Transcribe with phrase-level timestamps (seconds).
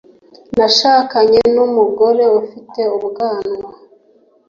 [0.57, 3.67] nashakanye numugore ufite ubwanwa